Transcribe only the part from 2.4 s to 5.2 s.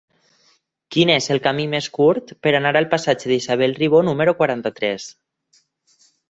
per anar al passatge d'Isabel Ribó número quaranta-tres?